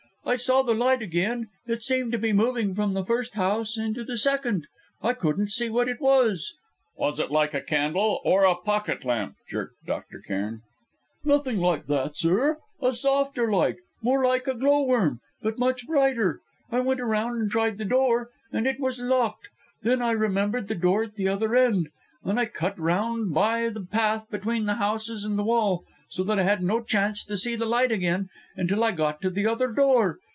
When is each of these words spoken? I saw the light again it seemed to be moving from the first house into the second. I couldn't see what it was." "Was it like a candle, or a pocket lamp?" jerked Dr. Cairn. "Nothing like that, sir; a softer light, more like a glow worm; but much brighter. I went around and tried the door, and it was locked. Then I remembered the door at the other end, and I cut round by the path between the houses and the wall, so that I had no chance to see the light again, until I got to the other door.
I 0.23 0.35
saw 0.35 0.61
the 0.61 0.75
light 0.75 1.01
again 1.01 1.49
it 1.65 1.81
seemed 1.83 2.11
to 2.11 2.17
be 2.17 2.31
moving 2.31 2.73
from 2.75 2.93
the 2.93 3.03
first 3.03 3.33
house 3.33 3.75
into 3.75 4.03
the 4.03 4.15
second. 4.15 4.67
I 5.01 5.13
couldn't 5.13 5.49
see 5.49 5.67
what 5.67 5.89
it 5.89 5.99
was." 5.99 6.53
"Was 6.95 7.19
it 7.19 7.31
like 7.31 7.53
a 7.55 7.59
candle, 7.59 8.21
or 8.23 8.45
a 8.45 8.55
pocket 8.55 9.03
lamp?" 9.03 9.35
jerked 9.49 9.83
Dr. 9.85 10.21
Cairn. 10.25 10.61
"Nothing 11.25 11.57
like 11.57 11.87
that, 11.87 12.15
sir; 12.15 12.59
a 12.81 12.93
softer 12.93 13.51
light, 13.51 13.77
more 14.03 14.23
like 14.23 14.47
a 14.47 14.53
glow 14.53 14.83
worm; 14.83 15.19
but 15.41 15.57
much 15.59 15.87
brighter. 15.87 16.39
I 16.71 16.79
went 16.81 17.01
around 17.01 17.41
and 17.41 17.49
tried 17.51 17.77
the 17.79 17.83
door, 17.83 18.29
and 18.53 18.67
it 18.67 18.79
was 18.79 19.01
locked. 19.01 19.49
Then 19.81 20.01
I 20.03 20.11
remembered 20.11 20.67
the 20.67 20.75
door 20.75 21.03
at 21.03 21.15
the 21.15 21.27
other 21.27 21.55
end, 21.55 21.89
and 22.23 22.39
I 22.39 22.45
cut 22.45 22.77
round 22.79 23.33
by 23.33 23.69
the 23.69 23.83
path 23.83 24.29
between 24.29 24.67
the 24.67 24.75
houses 24.75 25.25
and 25.25 25.39
the 25.39 25.43
wall, 25.43 25.85
so 26.07 26.23
that 26.25 26.37
I 26.37 26.43
had 26.43 26.61
no 26.61 26.83
chance 26.83 27.25
to 27.25 27.35
see 27.35 27.55
the 27.55 27.65
light 27.65 27.91
again, 27.91 28.29
until 28.55 28.83
I 28.83 28.91
got 28.91 29.21
to 29.23 29.31
the 29.31 29.47
other 29.47 29.71
door. 29.71 30.19